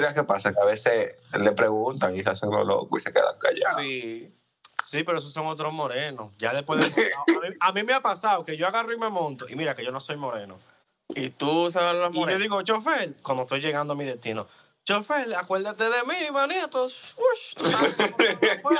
[0.00, 3.12] Mira qué pasa, que a veces le preguntan y se hacen los locos y se
[3.12, 3.82] quedan callados.
[3.82, 4.34] Sí.
[4.82, 6.32] Sí, pero esos son otros morenos.
[6.38, 7.12] Ya después de...
[7.14, 9.46] a, mí, a mí me ha pasado que yo agarro y me monto.
[9.46, 10.58] Y mira que yo no soy moreno.
[11.10, 14.46] Y tú sabes las Y yo digo, chofer, cuando estoy llegando a mi destino,
[14.84, 16.86] chofer, acuérdate de mí, manito.
[16.86, 18.16] Ush, tú sabes cómo
[18.62, 18.76] fue.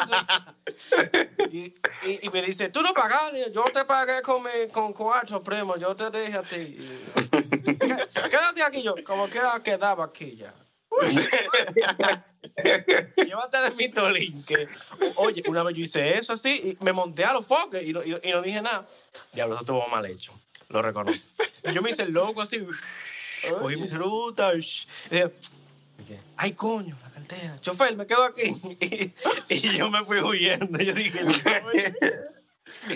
[1.51, 1.75] y,
[2.07, 5.77] y, y me dice, tú no pagaste, yo te pagué con, mi, con cuatro, primo,
[5.77, 6.57] yo te dije a ti.
[6.57, 7.11] Y-
[7.79, 10.55] Quédate aquí, yo, como quiera quedaba aquí ya.
[13.17, 14.45] Llévate de mi tolín.
[14.45, 14.67] Que,
[15.17, 18.01] oye, una vez yo hice eso así y me monté a los foques y no,
[18.01, 18.87] no dije nada.
[19.33, 20.33] Diablo, eso estuvo mal hecho.
[20.69, 21.43] Lo reconozco.
[21.73, 22.65] Yo me hice loco así.
[23.59, 24.53] Cogí mi ruta.
[24.55, 25.33] Y dije,
[26.37, 27.61] ay, coño, la cartera.
[27.61, 28.55] Chofer, me quedo aquí.
[29.49, 30.79] Y, yo me fui huyendo.
[30.79, 31.21] Yo dije,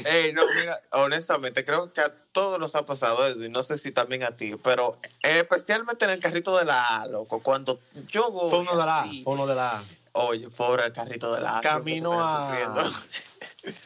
[0.04, 3.78] Ey, no, mira, honestamente, creo que a todos nos ha pasado eso, y no sé
[3.78, 7.80] si también a ti, pero eh, especialmente en el carrito de la A, loco, cuando
[8.08, 9.84] yo voy fue uno de la A, uno de la A.
[10.12, 11.60] Oye, pobre el carrito de la A.
[11.60, 12.56] Camino a-.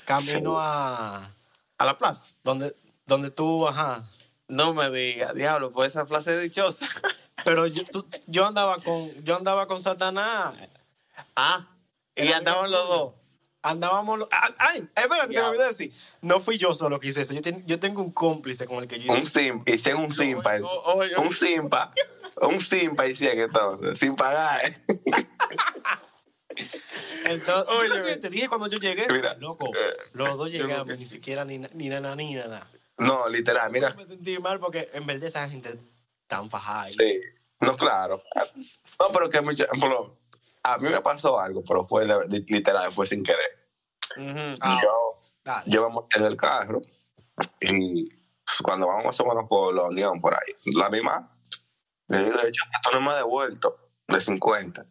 [0.04, 1.30] Camino a.
[1.78, 2.34] a la plaza.
[2.42, 2.74] Donde,
[3.06, 4.04] donde tú, ajá.
[4.48, 6.86] No me digas, diablo, pues esa plaza es dichosa.
[7.44, 10.54] Pero yo, tú- yo andaba con yo andaba con Satanás.
[11.36, 11.66] ah,
[12.16, 13.12] y andaban los dos.
[13.70, 14.18] Andábamos.
[14.18, 14.88] los- ¡Ay!
[14.94, 15.92] Espérate, se me olvidó decir.
[16.22, 17.34] No fui yo solo que hice eso.
[17.34, 19.44] Yo, ten- yo tengo un cómplice con el que yo Un hice.
[19.50, 20.52] sim, hicieron un simpa.
[21.18, 21.92] Un simpa.
[22.40, 24.60] Un simpa hicieron entonces, sin pagar.
[27.24, 29.06] Entonces, Oye, oye, te dije cuando yo llegué.
[29.12, 32.68] Mira, loco, eh, los dos llegamos, que ni siquiera ni, ni nada, ni nada.
[32.98, 33.94] No, literal, mira.
[33.94, 35.78] Me sentí mal porque en verdad esa gente
[36.26, 36.90] tan fajada.
[36.90, 37.20] Sí.
[37.60, 38.20] No, claro.
[38.98, 40.16] No, pero que mucha, por
[40.74, 42.06] a mí me pasó algo, pero fue
[42.46, 43.68] literal, fue sin querer.
[44.60, 45.70] Ah, Yo, dale.
[45.70, 46.80] yo me monté en el carro
[47.60, 48.08] y
[48.62, 51.30] cuando vamos menos por la Unión, por ahí, la misma,
[52.08, 54.84] le digo, "Echa, esto no me ha devuelto de 50.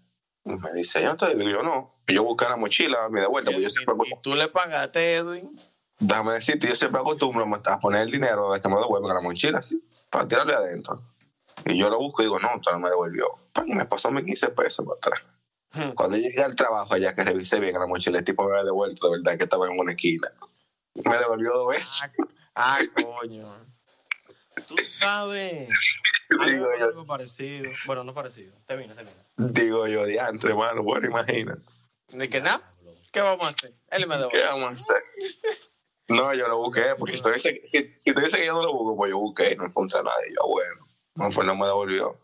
[0.45, 1.95] Y me dice, yo te digo, yo no.
[2.07, 5.59] Yo busqué la mochila, me devuelta, porque yo siempre, Y, tú le pagaste, Edwin.
[5.99, 9.21] déjame decirte, yo siempre acostumbro a poner el dinero de que me devuelvan a la
[9.21, 10.95] mochila, así, para tirarle adentro.
[11.65, 13.27] Y yo lo busco y digo, no, todavía no me devolvió.
[13.65, 15.36] Y me pasó mis 15 pesos para atrás.
[15.73, 15.91] Hmm.
[15.91, 19.09] Cuando llegué al trabajo, allá que revisé bien la mochila, el tipo me había devuelto,
[19.09, 20.31] de verdad, que estaba en una esquina.
[20.93, 22.03] Me devolvió dos veces.
[22.55, 23.47] Ah, coño.
[24.67, 25.69] Tú sabes.
[26.45, 26.85] Digo yo.
[26.85, 27.69] algo parecido.
[27.85, 28.53] Bueno, no parecido.
[28.65, 29.17] Termina, termina.
[29.37, 31.61] Digo yo, diantre, hermano, bueno, imagínate.
[32.13, 32.69] Ni que nada.
[33.11, 33.73] ¿Qué vamos a hacer?
[33.89, 34.45] Él me ¿Qué devuelve.
[34.45, 35.03] vamos a hacer?
[36.09, 38.63] No, yo lo busqué, porque si tú dices que, si tú dices que yo no
[38.63, 40.17] lo busco, pues yo busqué y no encontré nada.
[40.27, 42.17] Y yo, bueno, no, pues no me devolvió.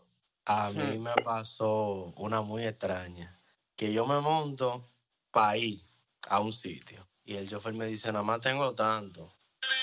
[0.46, 3.40] A mí me pasó una muy extraña.
[3.76, 4.84] Que yo me monto
[5.30, 5.80] para ir
[6.28, 7.06] a un sitio.
[7.24, 9.32] Y el chofer me dice, nada más tengo tanto.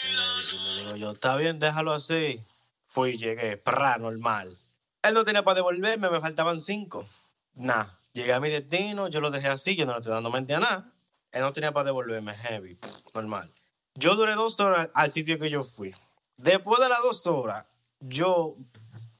[0.09, 2.43] Y le digo yo, está bien, déjalo así.
[2.85, 4.57] Fui, llegué, pra, normal.
[5.01, 7.05] Él no tenía para devolverme, me faltaban cinco.
[7.53, 10.53] Nah, llegué a mi destino, yo lo dejé así, yo no le estoy dando mente
[10.53, 10.91] a nada.
[11.31, 12.77] Él no tenía para devolverme, heavy,
[13.13, 13.51] normal.
[13.95, 15.95] Yo duré dos horas al sitio que yo fui.
[16.37, 17.65] Después de las dos horas,
[17.99, 18.55] yo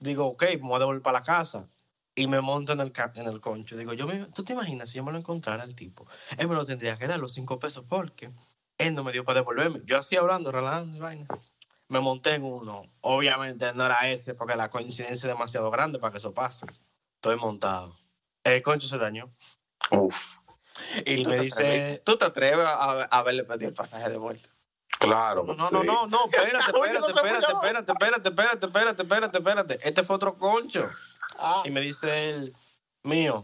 [0.01, 1.67] digo, ok, me voy a devolver para la casa.
[2.13, 3.77] Y me monto en el, en el concho.
[3.77, 6.05] Digo, yo me, ¿tú te imaginas si yo me lo encontrara al tipo?
[6.37, 8.29] Él me lo tendría que dar los cinco pesos porque
[8.77, 9.79] él no me dio para devolverme.
[9.85, 11.25] Yo así hablando, relajando y vaina.
[11.87, 12.83] Me monté en uno.
[12.99, 16.65] Obviamente no era ese porque la coincidencia es demasiado grande para que eso pase.
[17.15, 17.95] Estoy montado.
[18.43, 19.29] El concho se dañó.
[19.91, 20.17] Uf,
[21.05, 24.17] Y tú me dice- atreves- Tú te atreves a, a haberle pedido el pasaje de
[24.17, 24.49] vuelta.
[25.01, 25.43] Claro.
[25.45, 25.73] No, no, sí.
[25.75, 29.79] no, no, no, espérate, espérate, espérate, espérate, espérate, espérate, espérate, espérate, espérate.
[29.89, 30.89] Este fue otro concho.
[31.37, 31.63] Ah.
[31.65, 32.55] Y me dice él,
[33.03, 33.43] mío,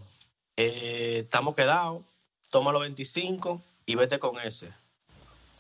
[0.56, 2.04] eh, estamos quedados,
[2.50, 4.72] toma los 25 y vete con ese.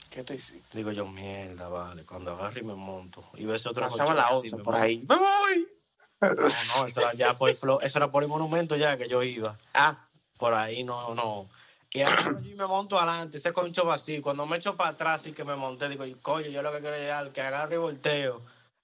[0.09, 0.77] ¿Qué tú hiciste?
[0.77, 3.23] Digo yo, mierda, vale, cuando agarro y me monto.
[3.35, 5.03] Y veo ese otro Pasaba la así, 11 me por ahí.
[5.07, 5.67] ¡Me voy!
[6.21, 9.07] No, no, eso era ya por el flow- eso era por el monumento ya que
[9.07, 9.57] yo iba.
[9.73, 9.97] Ah,
[10.37, 11.47] Por ahí no, no.
[11.93, 11.99] Y
[12.43, 14.21] yo y me monto adelante, ese concho vacío.
[14.21, 16.97] Cuando me echo para atrás y que me monté, digo, coño, yo lo que quiero
[16.97, 18.41] llegar, que agarro y volteo.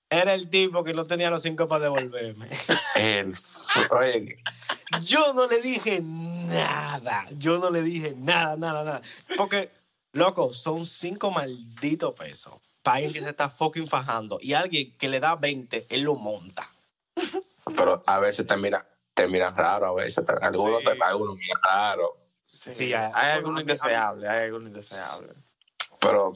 [0.10, 2.48] Era el tipo que no tenía los cinco para devolverme.
[2.96, 3.34] El,
[3.90, 4.38] oye,
[5.02, 7.26] Yo no le dije nada.
[7.32, 9.02] Yo no le dije nada, nada, nada.
[9.36, 9.72] Porque,
[10.12, 12.54] loco, son cinco malditos pesos
[12.84, 14.38] para alguien que se está fucking fajando.
[14.40, 16.68] Y alguien que le da 20, él lo monta.
[17.76, 18.84] pero a veces te miran,
[19.16, 20.24] te miran raro, a veces.
[20.26, 20.90] te- algunos, Sí.
[20.96, 22.16] te, algunos miran raro.
[22.46, 22.74] Sí.
[22.74, 25.34] Sí, hay, hay- alguno indeseable, hay alguno indeseable.
[26.00, 26.32] Pero,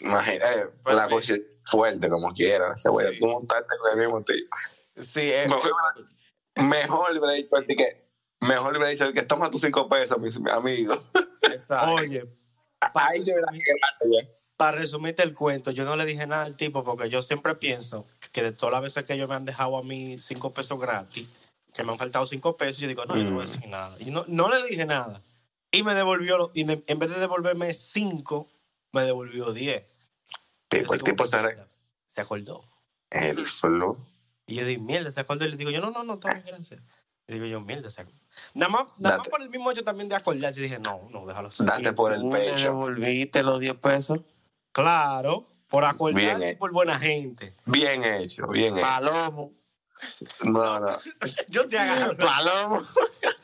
[0.00, 2.72] imagínate, la cosa es fuerte como quiera.
[2.74, 3.20] Ese güey, Sí.
[3.20, 4.56] tú montaste con el mismo tipo.
[5.02, 5.72] Sí, es, Mejor,
[6.56, 8.08] mejor le hubiera dicho que,
[8.40, 10.94] mejor le hubiera dicho que toma tus cinco pesos, mi, mi amigo.
[11.42, 11.94] exacto.
[11.94, 12.24] Oye,
[12.94, 14.28] Ahí se verá que grande ya.
[14.56, 18.06] para resumirte el cuento, yo no le dije nada al tipo porque yo siempre pienso
[18.32, 21.28] que de todas las veces que ellos me han dejado a mí cinco pesos gratis,
[21.74, 22.78] que me han faltado cinco pesos.
[22.80, 23.50] Yo digo, no, yo no voy a Mm.
[23.50, 23.96] decir nada.
[23.98, 25.20] Y no, no le dije nada.
[25.76, 28.48] Y me devolvió, lo- y de- en vez de devolverme cinco,
[28.92, 29.84] me devolvió diez.
[30.68, 31.64] Tipo, Yo el tipo se re-
[32.08, 32.62] se acordó.
[33.10, 33.96] El flow.
[34.46, 35.44] Y yo dije, mierda, se acordó.
[35.44, 36.80] Y le digo, yo, no, no, no, está bien, gracias.
[37.28, 38.18] Y digo yo, mierda, se acordó.
[38.54, 41.50] Nada más, nada más por el mismo hecho también de acordarse, dije, no, no, déjalo.
[41.58, 42.64] Date por el ¿Tú le pecho.
[42.68, 44.18] devolviste los 10 pesos?
[44.72, 46.58] Claro, por Bien acordarse y hecho.
[46.58, 47.56] por buena gente.
[47.64, 48.86] Bien hecho, bien hecho.
[48.86, 49.52] Palomo.
[50.44, 50.88] No, no.
[51.48, 52.16] Yo te agarro.
[52.16, 52.82] Palomo.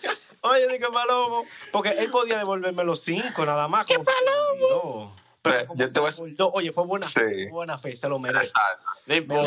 [0.42, 1.42] Oye, dije Palomo,
[1.72, 3.86] porque él podía devolverme los cinco nada más.
[3.86, 5.14] ¿Qué Palomo?
[5.42, 7.20] Pero Como yo te voy a- Oye, fue buena, Sí.
[7.20, 8.46] fue buena fe, se lo merece.
[8.46, 8.84] Exacto.
[9.28, 9.42] No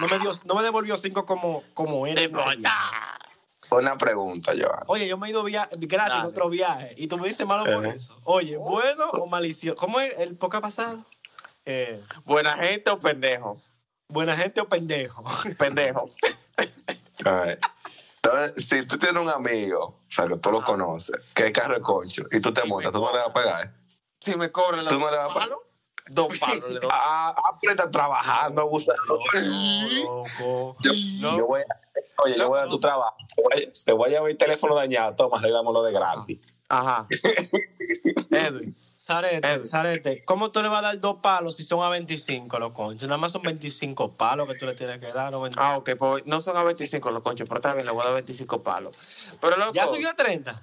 [0.00, 2.30] No, me dio, no me devolvió cinco como, como viaje.
[3.70, 4.84] Una pregunta, Joan.
[4.88, 6.28] Oye, yo me he ido via gratis en Dale.
[6.28, 8.16] otro viaje y tú me dices malo por eso.
[8.24, 9.76] Oye, ¿bueno o malicioso?
[9.78, 11.04] ¿Cómo es el poca pasado?
[11.66, 13.60] Eh, ¿Buena gente o pendejo?
[14.08, 15.24] ¿Buena gente o pendejo?
[15.58, 16.08] Pendejo.
[17.24, 17.58] A ver.
[18.24, 21.74] Entonces, si tú tienes un amigo, o sea, que tú lo conoces, que es carro
[21.74, 23.74] de concho, y tú te Y montas, tú no le vas a pegar.
[24.18, 25.58] Si me cobran los ¿Tú no le vas a palos,
[26.08, 26.88] dos palos le doy.
[26.90, 29.18] Ah, ah, pero está trabajando, abusando.
[30.04, 30.76] Loco.
[31.20, 31.36] No.
[31.36, 33.16] Yo voy a, oye, yo voy a tu trabajo.
[33.36, 35.14] Te voy a, te voy a llevar el teléfono dañado.
[35.14, 36.40] Toma, arreglámoslo de gratis.
[36.70, 37.06] Ajá.
[38.30, 38.74] Edwin.
[39.04, 39.66] Sarete, Edwin.
[39.66, 43.06] Sarete, ¿cómo tú le vas a dar dos palos si son a 25 los conchos?
[43.06, 45.30] Nada más son 25 palos que tú le tienes que dar.
[45.30, 45.58] No 20.
[45.60, 48.04] Ah, ok, pues no son a 25 los conchos, pero está bien, le voy a
[48.06, 49.36] dar 25 palos.
[49.42, 50.58] Pero loco, ya subió a 30.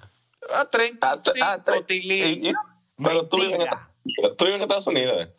[0.54, 2.44] a 35 Ah, tre- tilín.
[2.44, 2.54] y- y-
[2.96, 3.90] Pero tú vives, en, Mentira.
[4.04, 5.22] Estados- tú vives en Estados Unidos.
[5.22, 5.32] eh.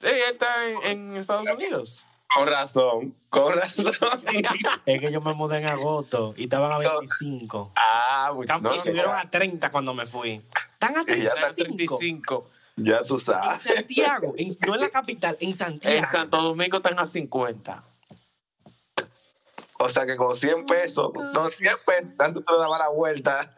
[0.00, 2.04] Sí, él está en, en Estados Unidos.
[2.34, 3.94] Con razón, con razón.
[4.86, 7.72] Es que yo me mudé en agosto y estaban a 25.
[7.76, 8.58] ah, mucho.
[8.60, 10.40] No, y no, subieron a 30 cuando me fui.
[10.74, 11.98] Están a Y ya Está 35.
[12.02, 12.50] en 35.
[12.76, 13.62] ya tú En sabes.
[13.62, 15.96] Santiago, en- no en la capital, en Santiago.
[15.96, 17.84] En Santo Domingo están a 50.
[19.82, 23.52] O sea que con 100 pesos, no 100 pesos, tanto te daba la vuelta.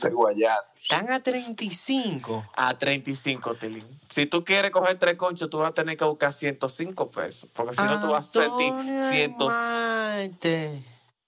[0.00, 0.71] Te guayate.
[0.82, 2.44] Están a 35.
[2.56, 3.86] A 35, Tilín.
[4.10, 7.48] Si tú quieres coger tres conchos, tú vas a tener que buscar 105 pesos.
[7.52, 9.36] Porque si no, tú vas a sentir Antonio 100.
[9.38, 10.84] Marte,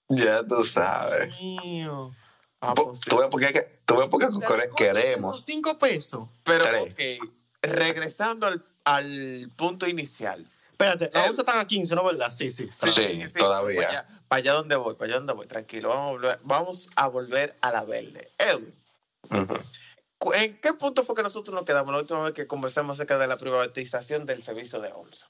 [0.09, 1.39] Ya tú sabes.
[1.39, 2.09] mío.
[2.61, 3.09] Ah, pues sí.
[3.09, 5.43] Tú ves por qué, tú ves por qué quere- queremos.
[5.45, 6.27] 5 pesos.
[6.43, 6.91] Pero, Tres.
[7.21, 7.29] ok,
[7.61, 10.45] regresando al, al punto inicial.
[10.71, 12.29] Espérate, Eh, onza están a 15, ¿no verdad?
[12.31, 12.67] Sí, sí.
[12.73, 13.81] Sí, todavía.
[13.81, 15.89] Para allá, para allá donde voy, para allá donde voy, tranquilo.
[15.89, 18.29] Vamos a volver, vamos a, volver a la verde.
[18.37, 18.75] Edwin,
[20.35, 23.27] ¿en qué punto fue que nosotros nos quedamos la última vez que conversamos acerca de
[23.27, 25.27] la privatización del servicio de OMSA?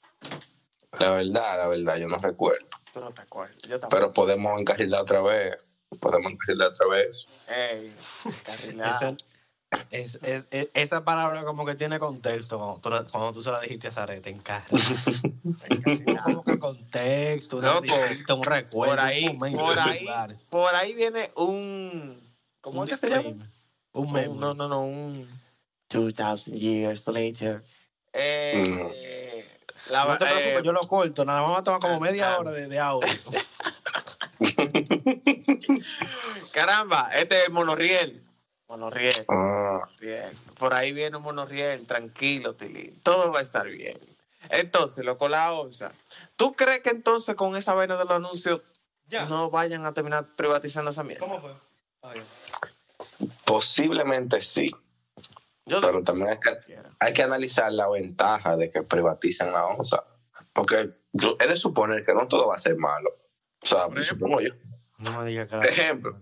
[0.98, 2.66] La verdad, la verdad, yo no recuerdo.
[2.92, 3.56] Tú no te acuerdas.
[3.68, 3.90] Yo tampoco.
[3.90, 5.56] Pero podemos encarrilar otra vez.
[6.00, 7.26] Podemos encarrilar otra vez.
[7.48, 7.94] Ey,
[8.44, 9.10] carrilada.
[9.10, 9.16] Esa,
[9.90, 13.50] es, es- es- esa palabra como que tiene contexto cuando tú, la- cuando tú se
[13.50, 14.68] la dijiste a Zarete en casa.
[16.24, 18.94] como que contexto, una Loco, visita, un recuerdo.
[18.94, 20.06] por ahí, un momento, por ahí,
[20.48, 22.22] por ahí viene un.
[22.60, 23.50] ¿Cómo un es que se llama?
[23.96, 24.34] Un memo.
[24.34, 25.28] no, no, no, un
[25.88, 27.62] 2000 years later.
[28.12, 29.46] Eh,
[29.90, 31.24] la, No te preocupes, eh, yo lo corto.
[31.24, 32.38] Nada más me toma como media ah.
[32.38, 33.08] hora de, de audio.
[36.52, 38.22] Caramba, este es el monorriel.
[38.68, 40.28] Monorriel, Ah, bien.
[40.58, 42.98] Por ahí viene un monorriel, tranquilo, Tilín.
[43.02, 43.96] Todo va a estar bien.
[44.50, 45.92] Entonces, lo con la onza.
[46.36, 48.62] ¿Tú crees que entonces con esa vaina de los anuncios
[49.06, 49.26] Ya.
[49.26, 51.20] no vayan a terminar privatizando esa mierda?
[51.20, 51.52] ¿Cómo fue?
[52.02, 52.20] Ay,
[53.44, 54.70] posiblemente sí.
[55.66, 56.56] Yo Pero también hay que,
[57.00, 60.04] hay que analizar la ventaja de que privaticen la onza.
[60.52, 63.10] Porque yo he de suponer que no todo va a ser malo.
[63.62, 64.02] O sea, ejemplo.
[64.02, 64.54] supongo yo.
[64.98, 66.16] No me digas que Ejemplo.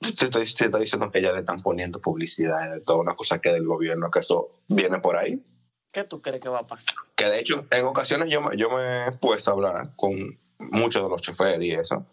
[0.00, 3.40] Te estoy, te estoy diciendo que ya le están poniendo publicidad de toda una cosa
[3.40, 5.44] que del gobierno, que eso viene por ahí.
[5.92, 6.94] ¿Qué tú crees que va a pasar?
[7.16, 10.12] Que de hecho, en ocasiones yo, me- yo me he puesto a hablar con
[10.58, 12.06] muchos de los choferes y eso,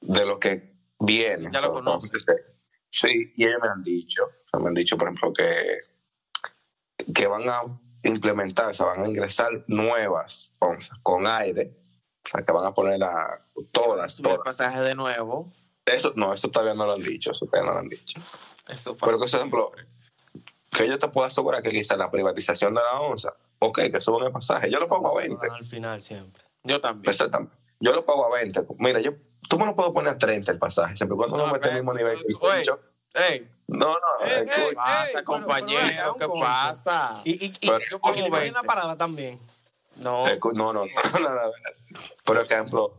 [0.00, 1.48] de lo que viene.
[1.52, 2.24] Ya lo conoces.
[2.92, 5.78] Sí, y ellos me han dicho, me han dicho, por ejemplo, que,
[7.14, 7.62] que van a
[8.02, 11.80] implementar, o sea, van a ingresar nuevas onzas con aire,
[12.24, 13.26] o sea, que van a poner a
[13.70, 14.44] todas, Subir el todas.
[14.58, 15.50] pasaje de nuevo.
[15.86, 18.20] Eso, no, eso todavía no lo han dicho, eso todavía no lo han dicho.
[18.68, 19.06] Eso pasa.
[19.06, 19.72] Pero que, por ejemplo,
[20.70, 24.26] que yo te puedo asegurar que quizás la privatización de la onza, ok, que suban
[24.26, 25.48] el pasaje, yo lo pago a 20.
[25.50, 26.44] Al final siempre.
[26.62, 27.10] Yo también.
[27.10, 27.56] Exactamente.
[27.82, 28.64] Yo lo pago a 20.
[28.78, 29.10] Mira, yo,
[29.48, 31.68] tú me lo puedo poner a 30 el pasaje, siempre y cuando no, No, mete
[31.68, 32.80] el mismo nivel que el oye, concho.
[33.14, 36.16] Ey, No, no, Ey, ey, ¿qué pasa, compañero?
[36.16, 37.20] ¿Qué pasa?
[37.24, 38.52] Y, y, y Pero- yo como en 20.
[38.52, 39.40] la parada también.
[39.96, 40.84] No, no, no, no,
[41.20, 41.40] no, no.
[42.24, 42.94] Por ejemplo,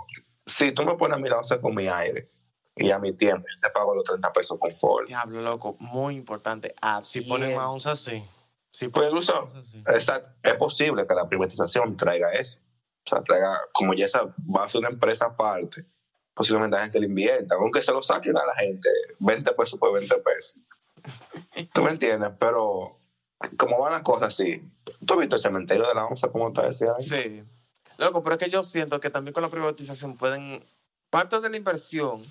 [0.45, 2.29] si tú me pones a mi onza con mi aire
[2.75, 5.07] y a mi tiempo, yo te pago los 30 pesos con Ford.
[5.07, 5.77] diablo, loco.
[5.79, 6.75] Muy importante.
[6.81, 8.21] Ah, Si ponen más onzas, sí.
[8.69, 9.49] Si Pues ponen incluso,
[10.43, 12.59] es posible que la privatización traiga eso.
[13.05, 15.85] O sea, traiga, como ya esa va a ser una empresa aparte,
[16.33, 19.93] posiblemente la gente le invierta, aunque se lo saquen a la gente, 20 pesos por
[19.93, 20.59] 20 pesos.
[21.73, 22.31] ¿Tú me entiendes?
[22.39, 22.97] Pero
[23.57, 24.61] como van las cosas así,
[25.05, 27.01] ¿tú has visto el cementerio de la onza cómo está ese año?
[27.01, 27.43] Sí.
[27.97, 30.65] Loco, pero es que yo siento que también con la privatización pueden.
[31.09, 32.23] Parte de la inversión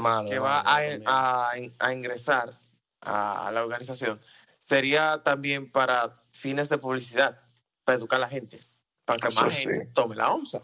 [0.00, 0.30] malo.
[0.30, 2.58] que va malo a, a, a ingresar
[3.02, 4.18] a, a la organización
[4.70, 7.38] sería también para fines de publicidad,
[7.84, 8.60] para educar a la gente,
[9.16, 9.62] para que Eso más sí.
[9.62, 10.62] gente tome la onza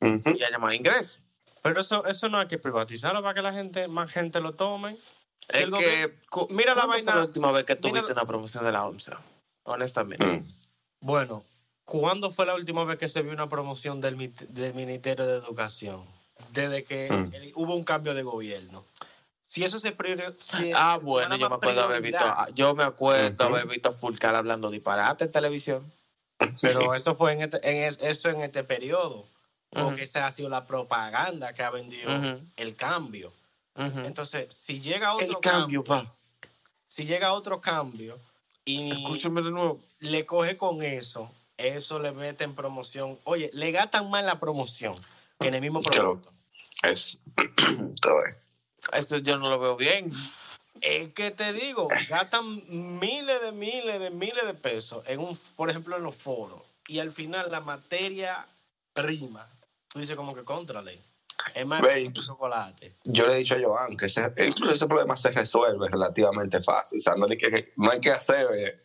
[0.00, 1.20] y haya más ingresos.
[1.62, 4.96] Pero eso, eso no hay que privatizarlo para que la gente, más gente lo tome.
[5.48, 6.14] Si Es que,
[6.50, 7.14] mira la ¿cuándo fue vaina.
[7.16, 9.18] la última vez que tuviste la- una promoción de la onza?
[9.64, 10.24] Honestamente.
[10.24, 10.46] Mm.
[11.00, 11.44] Bueno,
[11.84, 16.04] ¿cuándo fue la última vez que se vio una promoción del, Ministerio de Educación?
[16.52, 17.34] Desde que Mm.
[17.34, 18.84] el- hubo un cambio de gobierno.
[19.44, 22.84] Si eso se priori- si Ah, bueno, yo me acuerdo haber visto, ah, yo me
[22.84, 23.54] acuerdo Ujú.
[23.56, 25.92] haber visto a Fulcar hablando disparate en televisión.
[26.60, 29.26] Pero eso fue en este, en es- eso en este periodo.
[29.70, 32.10] Porque esa ha sido la propaganda que ha vendido
[32.56, 33.32] el cambio.
[33.76, 36.10] Entonces, si llega otro El cambio, pa.
[36.86, 38.18] si llega otro cambio
[38.64, 39.78] y Escúchame de nuevo.
[40.00, 43.18] le coge con eso, eso le mete en promoción.
[43.24, 44.96] Oye, le gastan más la promoción
[45.38, 46.32] que en el mismo producto.
[46.82, 47.20] Es.
[48.92, 50.10] Eso yo no lo veo bien.
[50.80, 52.62] Es que te digo, gastan
[52.98, 56.62] miles de miles de miles de pesos en un, por ejemplo, en los foros.
[56.86, 58.46] Y al final la materia
[58.92, 59.46] prima,
[59.88, 61.00] tú dices como que contra ley.
[61.54, 62.94] Es más Ve, que chocolate.
[63.04, 66.98] Yo le he dicho a Joan que ese- incluso ese problema se resuelve relativamente fácil.
[66.98, 68.82] O sea, no, hay que, no hay que hacer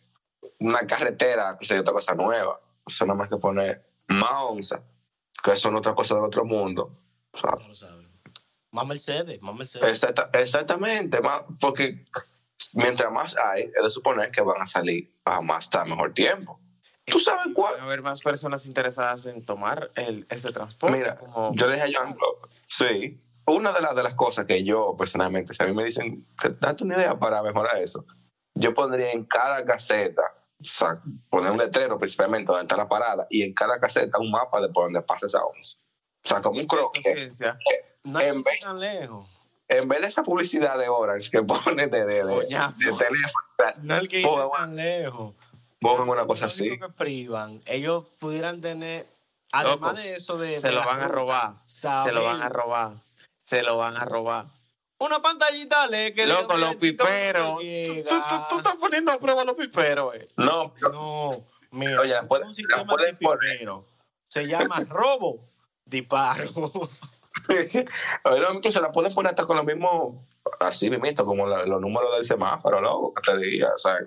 [0.60, 2.60] una carretera, que sea otra cosa nueva.
[2.84, 4.82] O sea, nada más que poner más onza,
[5.42, 6.92] que no es otra cosa del otro mundo.
[7.32, 8.03] O sea, Ya lo sabes.
[8.74, 9.86] Más Mercedes, más Mercedes.
[9.86, 12.04] exacta- exactamente, más, porque
[12.74, 16.58] mientras más hay, es de suponer que van a salir a más a mejor tiempo.
[17.06, 17.72] ¿Tú sabes cuál?
[17.78, 20.96] A haber más personas interesadas en tomar el, este transporte.
[20.96, 22.16] Mira, como- yo le dije a Joan,
[22.66, 26.26] sí, una de las, de las cosas que yo personalmente, si a mí me dicen,
[26.60, 28.04] date una idea para mejorar eso,
[28.56, 30.22] yo pondría en cada caseta,
[30.60, 30.98] o sea,
[31.30, 34.68] poner un letrero principalmente donde está la parada y en cada caseta un mapa de
[34.70, 35.78] por donde pasa esa onza.
[36.24, 37.04] O sea, como un croquis.
[38.04, 39.26] No en vez- tan lejos.
[39.66, 44.08] En vez de esa publicidad de Orange que pone de, de, de, teléfono, No hay
[44.08, 45.34] que pongan tan lejos.
[45.80, 46.78] pongan una cosa así.
[46.78, 49.06] que privan, ellos pudieran tener,
[49.52, 50.60] además Loco, de eso de...
[50.60, 51.54] se de lo van a robar.
[51.66, 52.92] saber- Se lo van a robar.
[53.38, 54.46] Se lo van a robar.
[54.98, 57.56] Una pantallita le que Loco, los piperos.
[57.58, 60.28] Tú, tú- tú estás poniendo a prueba los piperos, eh.
[60.36, 61.30] No, pero- No,
[61.70, 63.86] mira, Oye, la puede- un la sistema puede de pipero.
[64.26, 65.48] Se llama robo,
[65.86, 66.44] disparo.
[68.24, 72.14] Oye, incluso la pueden poner hasta con los mismos, así mismito, como la- los números
[72.16, 73.98] del semáforo, loco, que te diga, o sea,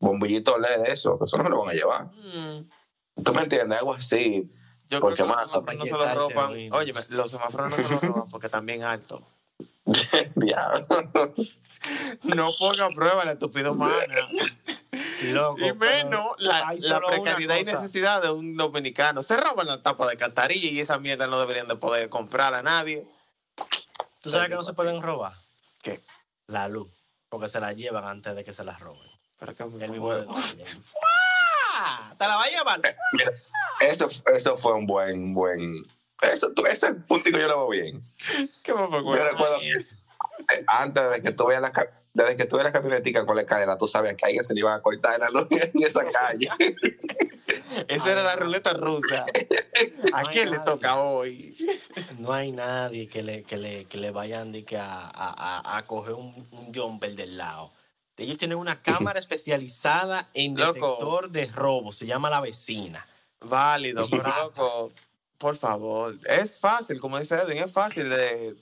[0.00, 2.04] bombillitos LED de eso, que eso no se lo van a llevar.
[2.06, 3.22] Mm.
[3.22, 3.78] ¿Tú me entiendes?
[3.78, 4.50] Algo así.
[4.88, 6.52] Yo Porque creo que más, los semáforos no se los roban.
[6.72, 9.22] Oye, los semáforos no se los roban porque también alto.
[12.24, 13.94] No ponga a prueba la estúpida humana.
[15.32, 19.22] Loco, Y menos pero la, la precariedad y necesidad de un dominicano.
[19.22, 22.62] Se roban la tapa de cantarilla y esa mierda no deberían de poder comprar a
[22.62, 23.06] nadie.
[24.20, 25.32] ¿Tú sabes que no se pueden robar?
[25.82, 26.00] ¿Qué?
[26.46, 26.88] La luz.
[27.28, 29.10] Porque se la llevan antes de que se la roben.
[29.38, 30.34] Pero que El mismo de- bueno.
[32.18, 32.80] ¿Te la va a llevar?
[33.12, 33.30] Mira,
[33.80, 35.84] eso, eso fue un buen, buen.
[36.22, 38.02] Eso, tú- ese puntico yo lo veo bien.
[38.62, 38.80] ¿Qué me?
[38.90, 39.70] Yo recuerdo que
[40.54, 41.72] eh, antes de que tú veas la,
[42.16, 44.60] desde que tuve la camionetica con la escalera, tú sabías que a alguien se le
[44.60, 46.48] iban a cortar la luz en esa calle.
[47.88, 49.24] Esa era la ruleta rusa.
[50.12, 51.54] ¿A No quién le toca hoy?
[52.18, 55.10] No hay nadie que le, que le, que le vayan que a, a,
[55.60, 57.72] a- a coger un, un jumper del lado.
[58.16, 60.72] Ellos tienen una cámara especializada en Loco.
[60.72, 61.92] detector de robo.
[61.92, 63.06] Se llama La Vecina.
[63.40, 64.90] Válido, pero loco,
[65.36, 66.16] por favor.
[66.26, 68.56] Es fácil, como dice Edwin, es fácil de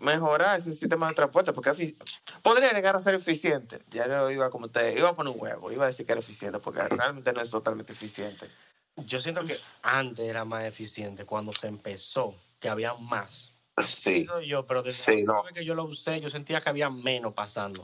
[0.00, 1.94] mejorar ese sistema de transporte porque
[2.42, 3.80] podría llegar a ser eficiente.
[3.90, 6.20] Ya yo iba como te iba a poner un huevo, iba a decir que era
[6.20, 8.50] eficiente porque realmente no es totalmente eficiente.
[8.96, 13.52] Yo siento que antes era más eficiente cuando se empezó, que había más.
[13.78, 14.26] Sí.
[14.46, 15.42] Yo, pero desde Sí, no.
[15.54, 17.82] que yo lo usé, yo sentía que había menos pasando.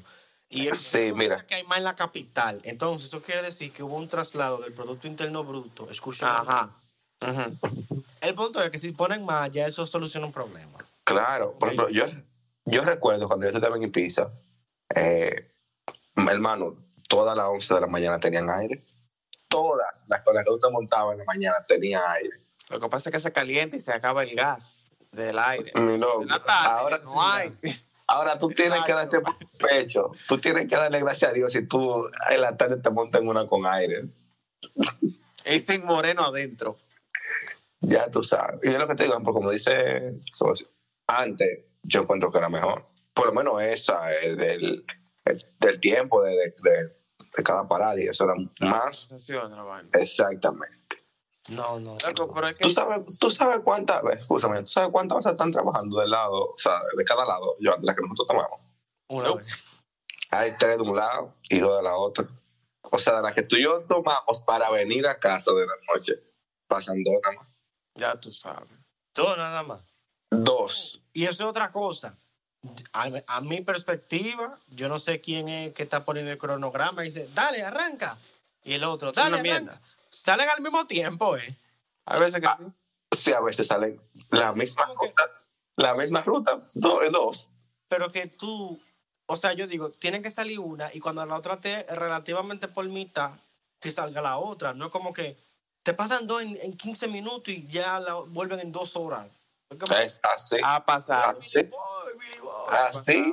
[0.49, 1.45] Y Sí, mira.
[1.47, 2.61] que hay más en la capital.
[2.65, 5.89] Entonces, eso quiere decir que hubo un traslado del Producto Interno Bruto.
[5.91, 6.39] Escucha.
[6.41, 6.71] Ajá.
[8.21, 10.76] El punto es que si ponen más, ya eso soluciona un problema.
[11.07, 12.05] Claro, por ejemplo, yo,
[12.65, 14.29] yo recuerdo cuando yo estaba en Ibiza,
[14.93, 15.53] eh,
[16.17, 16.75] hermano,
[17.09, 18.81] todas las 11 de la mañana tenían aire.
[19.47, 22.41] Todas las con las que usted montaba en la mañana tenían aire.
[22.71, 25.71] Lo que pasa es que se calienta y se acaba el gas del aire.
[25.77, 27.57] Mi loco, En la tarde, ahora, no hay.
[28.09, 29.19] ahora tú tienes que darte
[29.59, 30.11] pecho.
[30.27, 33.29] Tú tienes que darle gracias a Dios si tú en la tarde te montas en
[33.29, 34.01] una con aire.
[35.45, 36.77] Y sin moreno adentro.
[37.79, 38.59] Ya tú sabes.
[38.65, 40.67] Y es lo que te digo, como dice socio,
[41.07, 42.87] antes yo encuentro que era mejor.
[43.15, 44.85] Por lo menos esa, eh, del,
[45.25, 46.97] el- del tiempo de, de, de-
[47.37, 49.09] de cada parada, y eso era más
[49.93, 51.05] exactamente.
[51.49, 51.97] No, no.
[52.09, 55.33] Loco, pero es que ¿Tú sabes, tú sabes cuántas veces, escúchame, tú sabes cuántas veces
[55.33, 58.27] están trabajando del lado, o sea, de cada lado, yo antes de la que nosotros
[58.29, 58.61] tomamos?
[59.09, 59.37] Una No.
[59.37, 59.47] vez.
[60.33, 62.27] Hay tres de un lado y dos de la otra.
[62.91, 65.75] O sea, de las que tú y yo tomamos para venir a casa de la
[65.95, 66.15] noche,
[66.67, 67.49] pasan dos nada más.
[67.95, 68.69] ya tú sabes.
[69.13, 69.83] Todo nada más.
[70.31, 71.01] Dos.
[71.13, 72.17] Y eso es otra cosa.
[72.93, 77.09] A, a mi perspectiva, yo no sé quién es que está poniendo el cronograma y
[77.09, 78.17] dice, dale, arranca.
[78.65, 79.73] Y el otro, dale, mierda.
[79.73, 79.81] arranca.
[80.11, 81.57] Salen al mismo tiempo, ¿eh?
[82.07, 82.73] A veces que sí.
[83.13, 85.25] Sí, a veces salen la misma ruta,
[85.77, 87.49] la misma ruta, dos, dos.
[87.89, 88.81] Pero que tú,
[89.27, 92.87] o sea, yo digo, tienen que salir una y cuando la otra esté relativamente por
[92.89, 93.31] mitad,
[93.81, 94.75] que salga la otra.
[94.75, 95.37] No es como que
[95.83, 99.27] te pasan dos en, en 15 minutos y ya la vuelven en dos horas.
[99.71, 100.57] Es así.
[100.63, 101.39] Ha pasado.
[101.41, 101.63] así.
[101.65, 102.53] Boy, Billy Boy.
[102.89, 103.33] Así.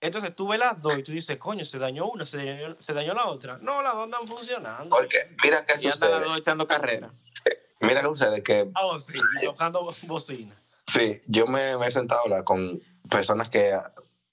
[0.00, 2.92] Entonces tú ves las dos y tú dices, coño, se dañó una, se dañó, se
[2.92, 3.58] dañó la otra.
[3.60, 4.94] No, las dos andan funcionando.
[4.96, 6.20] Porque mira qué Y andan las sucede.
[6.24, 7.10] dos echando carrera.
[7.80, 10.54] Mira qué sucede que Oh, sí, y tocando bocina.
[10.86, 13.76] sí, yo me, me he sentado a hablar con personas que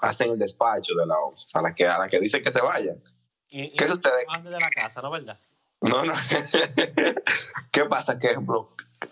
[0.01, 2.61] hacen el despacho de la OMS, a las que, a las que dicen que se
[2.61, 3.01] vayan.
[3.49, 4.25] Y, y ¿Qué sucede?
[4.29, 5.39] Antes de la casa, ¿no verdad?
[5.81, 6.13] No, no.
[7.71, 8.17] ¿Qué pasa?
[8.19, 8.35] Que,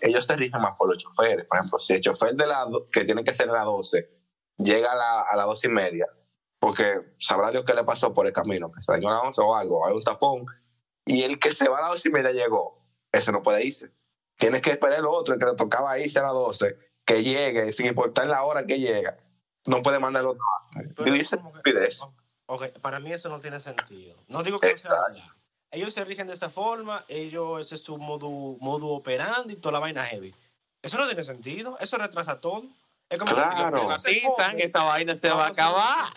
[0.00, 1.46] ellos se rigen más por los choferes.
[1.46, 4.10] Por ejemplo, si el chofer de la, que tiene que ser a las 12
[4.58, 6.06] llega a, la, a las 12 y media,
[6.58, 9.40] porque sabrá Dios qué le pasó por el camino, que se dañó a las 11
[9.42, 10.46] o algo, hay un tapón,
[11.04, 12.82] y el que se va a las 12 y media llegó,
[13.12, 13.92] ese no puede irse.
[14.36, 17.72] Tienes que esperar el otro, el que le tocaba irse a las 12, que llegue,
[17.72, 19.18] sin importar la hora que llega.
[19.66, 20.42] No puede mandar el otro.
[20.72, 22.00] Pero Digo, como que- estupidez.
[22.46, 24.16] Ok, para mí eso no tiene sentido.
[24.28, 25.24] No digo que no sea verdad.
[25.74, 28.28] Ellos se rigen de esa forma, ellos, ese es su modo,
[28.60, 30.34] modo operando y toda la vaina heavy.
[30.82, 32.64] Eso no tiene sentido, eso retrasa todo.
[33.08, 33.88] Es como Claro.
[33.88, 36.12] que si se Privatizan, esa vaina se va a acabar.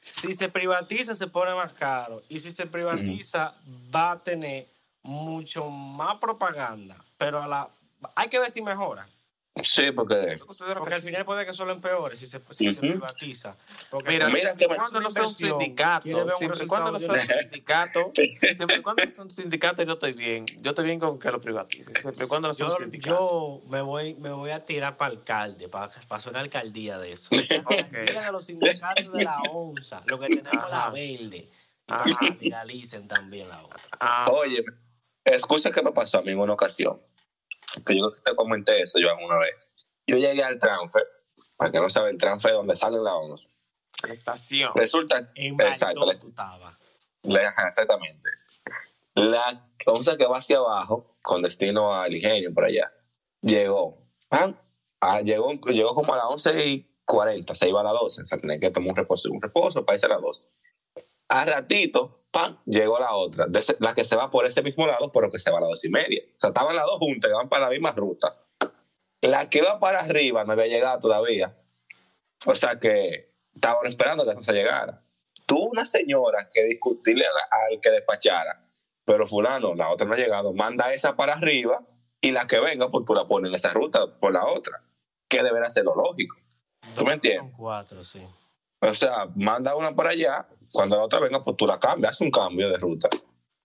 [0.00, 2.22] Si se privatiza, se pone más caro.
[2.28, 3.54] Y si se privatiza,
[3.94, 4.66] va a tener
[5.02, 6.96] mucho más propaganda.
[7.16, 7.68] Pero a la,
[8.16, 9.08] hay que ver si mejora.
[9.62, 12.74] Sí, porque Yo considero Porque que al final puede que solo empeore si se, si
[12.74, 12.90] se Ujú.
[12.92, 13.56] privatiza.
[13.90, 16.02] Porque Mira, Mira siempre que y cuando no sea un sindicato,
[16.36, 18.12] siempre y cuando no sea un resultado sindicato,
[18.56, 20.46] siempre y cuando no sea un sindicato, yo estoy bien.
[20.60, 21.98] Yo estoy bien con que lo privaticen.
[22.00, 23.62] Siempre y cuando no sea un yo, sindicato.
[23.62, 27.12] yo me voy me voy a tirar para alcalde, para, para hacer una alcaldía de
[27.12, 27.30] eso.
[27.90, 30.90] Digan a los sindicatos de la ONSA, lo que tenemos la Ajá.
[30.90, 31.50] verde.
[31.86, 32.36] Y Ajá.
[32.38, 33.80] legalicen también la otra.
[33.98, 34.62] Ah, Oye,
[35.24, 37.00] escucha qué me pasó a mí en una ocasión.
[37.84, 39.70] Que yo creo que te comenté eso yo alguna vez.
[40.06, 41.06] Yo llegué al transfer,
[41.56, 43.50] para que no sabe el transfer donde salen las 11.
[44.06, 44.70] la estación.
[44.74, 46.12] Resulta, En exacto, la-
[47.22, 48.30] la- exactamente.
[49.14, 52.92] La 11 que va hacia abajo, con destino al Ingenio, por allá,
[53.42, 53.98] llegó.
[54.30, 58.22] Ah, llegó, llegó como a las 11 y 40, se iba a las 12.
[58.22, 60.50] O sea, tenía que tomar un reposo, un reposo para irse a las 12.
[61.28, 62.58] A ratito, ¡pam!
[62.66, 63.46] llegó la otra,
[63.80, 65.84] la que se va por ese mismo lado, pero que se va a las 2
[65.84, 66.22] y media.
[66.36, 68.36] O sea, estaban las dos juntas, iban para la misma ruta.
[69.20, 71.56] La que iba para arriba no había llegado todavía.
[72.46, 75.02] O sea que estaban esperando que se llegara.
[75.46, 78.64] Tuvo una señora que discutirle al que despachara,
[79.04, 81.82] pero fulano, la otra no ha llegado, manda esa para arriba
[82.20, 84.82] y la que venga, pues tú la pones en esa ruta por la otra,
[85.28, 86.36] que deberá ser lo lógico.
[86.96, 87.50] ¿Tú me entiendes?
[87.50, 88.20] Son cuatro, sí.
[88.80, 92.20] O sea, manda una para allá, cuando la otra venga, pues tú la cambias, haz
[92.20, 93.08] un cambio de ruta.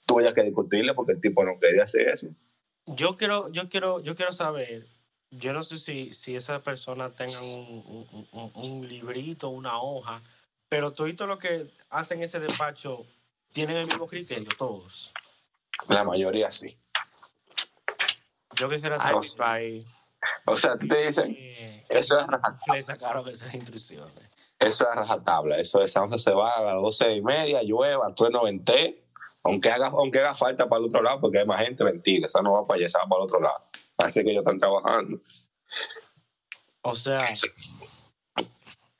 [0.08, 2.28] Tú ya que discutirle porque el tipo no quería hacer eso.
[2.88, 4.86] Yo quiero, yo quiero, yo quiero saber,
[5.30, 10.22] yo no sé si, si esas personas tengan un, un- un- un librito, una hoja,
[10.68, 13.06] pero todos los que hacen ese despacho
[13.54, 15.14] tienen el mismo criterio, todos.
[15.88, 16.76] La mayoría sí.
[18.58, 19.86] Yo quisiera saber mi país.
[20.46, 22.28] O sea, te dicen, eh, Eso es
[22.74, 24.30] le sacaron esas instrucciones.
[24.68, 28.30] Eso es rajatabla, eso es, once se va a las doce y media, llueva, tú
[28.30, 29.04] no venté,
[29.44, 32.42] aunque haga, aunque haga falta para el otro lado, porque hay más gente, mentira, esa
[32.42, 33.64] no va para allá, esa va para el otro lado.
[33.98, 35.20] Así que ellos están trabajando.
[36.82, 37.20] O sea,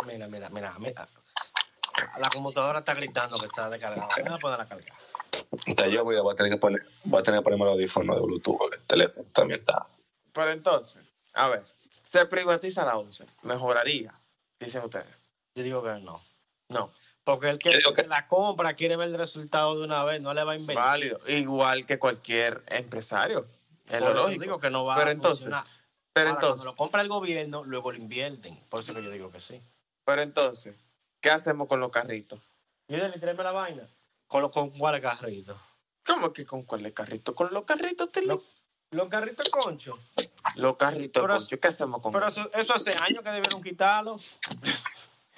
[0.06, 1.08] mira, mira, mira, mira.
[2.20, 4.08] La computadora está gritando que está descargada.
[4.24, 4.98] Voy a ponerla cargar.
[5.66, 7.72] Entonces yo voy a, voy a tener que poner, voy a tener que ponerme el
[7.72, 9.86] audífono de Bluetooth, porque el teléfono también está.
[10.32, 11.64] Pero entonces, a ver,
[12.04, 13.26] se privatiza la 11.
[13.44, 14.14] Mejoraría,
[14.60, 15.23] dicen ustedes.
[15.56, 16.22] Yo digo que no.
[16.70, 16.92] No.
[17.24, 20.54] Porque el que, la compra quiere ver el resultado de una vez, no le va
[20.54, 20.86] a inventar.
[20.86, 21.20] Válido.
[21.28, 23.48] Igual que cualquier empresario.
[23.88, 24.42] Es Por lo eso lógico.
[24.42, 25.66] digo que no va pero a entonces, funcionar.
[26.12, 28.60] Pero Ahora, entonces, cuando lo compra el gobierno, luego lo invierten.
[28.70, 29.62] Por eso que yo digo que sí.
[30.06, 30.76] pero entonces,
[31.22, 32.40] ¿qué hacemos con los carritos?
[32.88, 33.88] Mira, tráeme la vaina.
[34.28, 35.58] ¿Con, los con cuáles carritos?
[36.06, 37.34] ¿Cómo que con cuáles carritos?
[37.36, 38.44] Con los carritos de Los,
[38.92, 39.96] los carritos conchos.
[40.58, 42.42] Los carritos, Pero- concho, ¿qué hacemos con Pero eso?
[42.42, 44.20] eso, eso hace años que debieron quitarlo.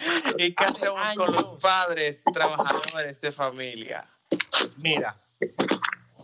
[0.38, 4.08] ¿Y qué hace hacemos con los padres trabajadores de familia?
[4.78, 5.20] Mira,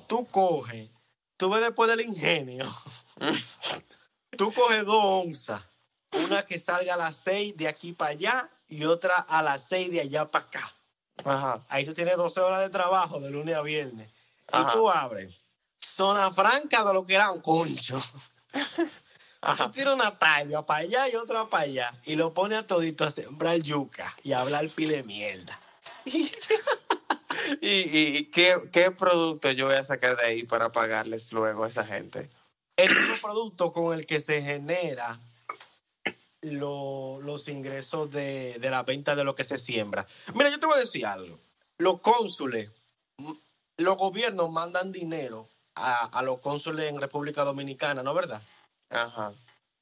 [0.07, 0.89] tú coges,
[1.37, 2.69] tú ves después del ingenio,
[4.37, 5.61] tú coges dos onzas,
[6.27, 9.91] una que salga a las seis de aquí para allá y otra a las seis
[9.91, 10.73] de allá para acá.
[11.25, 11.63] Ajá.
[11.69, 14.09] Ahí tú tienes 12 horas de trabajo de lunes a viernes.
[14.51, 14.71] Ajá.
[14.71, 15.41] Y tú abres
[15.91, 18.01] zona franca de lo que era un concho.
[19.57, 21.93] Tú tiras una talla para allá y otra para allá.
[22.05, 25.59] Y lo pones a todito a sembrar yuca y a hablar pile de mierda.
[27.61, 31.63] ¿Y, y- y qué, qué producto yo voy a sacar de ahí para pagarles luego
[31.63, 32.29] a esa gente?
[32.77, 35.19] El mismo producto con el que se genera
[36.41, 40.05] lo- los ingresos de, de la venta de lo que se siembra.
[40.33, 41.39] Mira, yo te voy a decir algo.
[41.77, 42.69] Los cónsules,
[43.77, 48.41] los gobiernos mandan dinero a, a los cónsules en República Dominicana, ¿no verdad?
[48.91, 49.33] Ajá.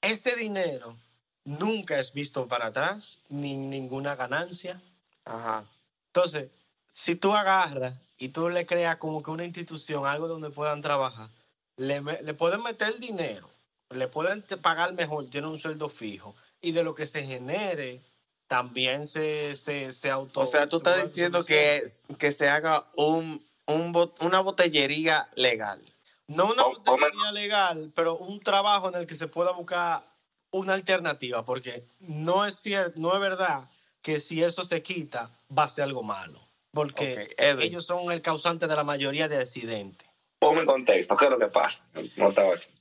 [0.02, 0.96] Ese dinero
[1.44, 4.80] nunca es visto para atrás, ni ninguna ganancia.
[5.26, 5.66] Ajá.
[6.08, 6.50] Entonces,
[6.88, 11.30] si tú agarras y tú le creas como que una institución, algo donde puedan trabajar,
[11.78, 13.50] le, le pueden meter dinero,
[13.90, 18.02] le pueden pagar mejor, tiene un sueldo fijo, y de lo que se genere,
[18.48, 20.42] también se, se, se auto...
[20.42, 25.82] O sea, tú estás diciendo que, que se haga un, un bot- una botellería legal.
[26.30, 30.04] No una botellería legal, pero un trabajo en el que se pueda buscar
[30.52, 33.68] una alternativa, porque no es cierto, no es verdad
[34.04, 36.40] que si eso se quita va a ser algo malo,
[36.72, 40.08] porque ellos son el causante de la mayoría de accidentes.
[40.38, 41.84] Ponme en contexto, ¿qué es lo que pasa?
[42.16, 42.32] No.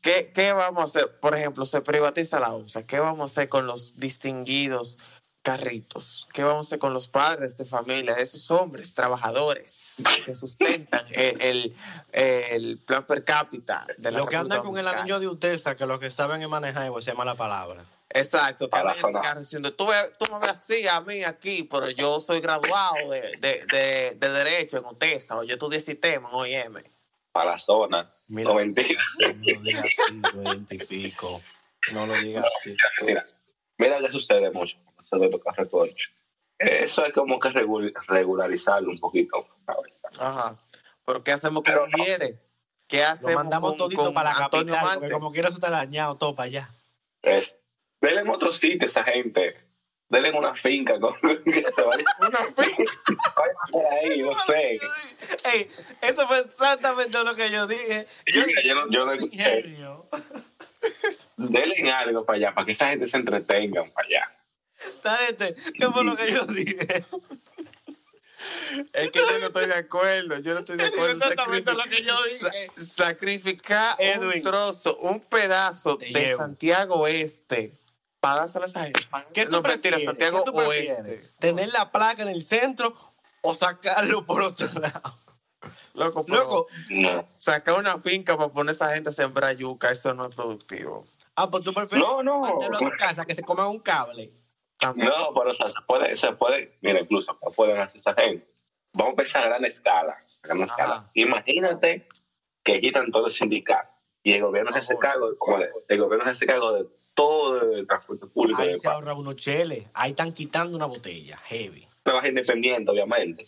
[0.02, 1.18] ¿Qué, ¿Qué vamos a hacer?
[1.18, 2.86] Por ejemplo, se privatiza la ONSA.
[2.86, 4.98] ¿Qué vamos a hacer con los distinguidos
[5.56, 6.28] carritos?
[6.32, 11.40] ¿Qué vamos a hacer con los padres de familia, esos hombres trabajadores que sustentan el,
[11.40, 11.74] el-
[12.12, 15.74] el plan per cápita de la Lo que anda República con el anillo de Utesa,
[15.76, 17.84] que lo que saben es manejar, pues se llama la palabra.
[18.10, 19.86] Exacto, que Para andan en el carro diciendo, tú,
[20.18, 24.28] tú me ves así a mí aquí, pero yo soy graduado de, de, de, de
[24.30, 26.74] Derecho en UTESA, o yo estudié sistema en OIM.
[27.32, 28.06] Para la zona.
[28.28, 28.48] Mira.
[28.50, 29.00] No mentira.
[29.20, 31.42] No lo digas así, lo identifico.
[31.92, 32.74] No lo digas así.
[33.02, 33.24] Mira,
[33.76, 34.76] mira que sucede mucho
[35.16, 36.10] de los carreconchos.
[36.58, 39.46] Eso es como que regu- regularizarlo un poquito.
[39.64, 39.92] ¿sabes?
[40.18, 40.56] Ajá.
[41.06, 42.36] ¿Pero qué hacemos con Pero- Mieres?
[42.86, 44.98] ¿Qué Lo hacemos mandamos con, todito con para la Antonio capital, Marte?
[45.00, 46.70] porque como quiera eso está dañado todo para allá.
[47.22, 47.54] Es,
[48.00, 49.54] denle en otro sitio a esa gente.
[50.08, 51.12] Denle en una finca con,
[51.44, 52.92] que se vaya, Una finca.
[53.36, 54.80] vaya por ahí, no sé.
[55.52, 55.68] Ey,
[56.00, 58.06] eso fue exactamente lo que yo dije.
[58.32, 59.62] Yo, yo no- yo no escuché.
[61.36, 64.32] Denle en algo para allá, para que esa gente se entretenga para allá.
[65.02, 65.30] ¿Sabes?
[65.30, 65.54] este?
[65.72, 67.04] ¿Qué fue lo que yo dije?
[68.92, 70.38] Es que yo no estoy de acuerdo.
[70.38, 71.12] Yo no estoy de acuerdo.
[71.16, 72.70] Exactamente lo que yo Sa- dije.
[72.86, 76.38] sacrificar un trozo, un pedazo Te de llevo.
[76.38, 77.72] Santiago Oeste
[78.20, 79.00] para dárselo a esa gente.
[79.34, 79.98] ¿Qué tú no, mentira?
[79.98, 80.42] Santiago.
[80.52, 81.28] Oeste.
[81.38, 82.94] ¿Tener la placa en el centro
[83.42, 85.18] o sacarlo por otro lado?
[85.94, 89.90] Loco, pero Loco, No, sacar una finca para poner a esa gente a sembrar yuca,
[89.90, 91.06] eso no es productivo.
[91.34, 92.40] ah, pues tú prefieres No, no.
[92.40, 94.30] mandarlo a su casa que se coman un cable.
[94.78, 95.06] Tampoco.
[95.08, 98.46] no, pero o sea, se puede, se puede, mira, incluso no pueden hacer esta gente.
[98.92, 100.12] Vamos a empezar a gran escala.
[100.42, 101.10] A gran escala.
[101.14, 102.08] Imagínate
[102.62, 103.90] que quitan todo el sindicato
[104.22, 107.60] y el gobierno se hace cargo, como de- el gobierno se hace cargo de todo
[107.74, 108.86] el transporte público Ahí se país.
[108.86, 109.86] ahorra unos cheles.
[109.94, 111.36] Ahí están quitando una botella.
[111.38, 111.86] Heavy.
[112.02, 113.42] Trabaja independiente, obviamente.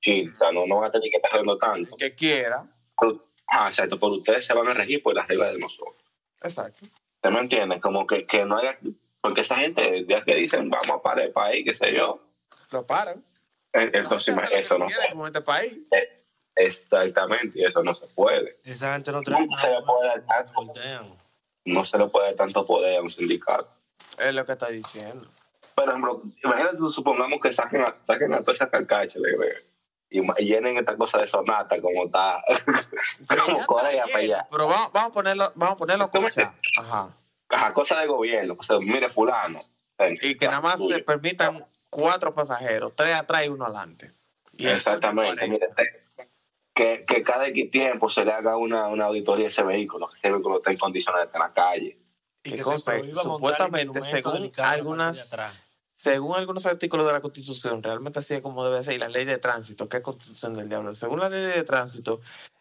[0.00, 1.96] Sí, o sea, no, no van a tener que estar haciendo tanto.
[1.96, 2.64] El que quiera.
[3.00, 5.96] Pero- Ah, exacto, pero ustedes se van a regir por las reglas de nosotros.
[6.42, 6.84] Exacto.
[7.14, 7.80] ¿Usted me entiende?
[7.80, 8.78] Como que, que no haya...
[9.28, 12.18] Porque esa gente, ya que dicen, vamos a parar el país, qué sé yo.
[12.70, 13.22] Lo paran.
[13.74, 15.80] eh, Entonces, que eso no con este país.
[15.90, 16.24] es-
[16.56, 18.54] Exactamente, y eso no se puede.
[18.64, 20.72] Esa gente no trae No se le puede dar tanto,
[21.66, 23.68] no se le puede dar tanto poder a un sindicato.
[24.18, 25.28] Es lo que está diciendo.
[25.74, 29.18] Por ejemplo, imagínate, supongamos que saquen a, saquen a toda esa carcacha
[30.08, 32.40] y, llenen esta cosa de sonata como está,
[33.28, 34.46] Pero como Corea está para allá.
[34.50, 36.54] Pero vamos, vamos a ponerlo, vamos a ponerlo ¿Cómo como sea.
[36.78, 37.14] Ajá.
[37.48, 38.54] Ajá, cosa de gobierno.
[38.58, 39.60] O sea, mire, fulano.
[40.22, 44.12] Y que nada más se permitan cuatro pasajeros, tres atrás y uno adelante.
[44.56, 45.48] Y Exactamente.
[45.48, 45.82] Mire, 40.
[46.74, 50.14] que, que cada X tiempo se le haga una, una auditoría a ese vehículo, que
[50.14, 51.96] ese vehículo esté en condiciones de estar en la calle.
[52.44, 52.92] Y ¿Qué que cosa?
[52.92, 55.30] se Supuestamente, según algunas-.
[55.96, 59.24] Según algunos artículos de la Constitución, realmente así es como debe ser, y la ley
[59.24, 60.94] de tránsito, ¿qué Constitución del diablo?
[60.94, 62.20] Según la ley de tránsito,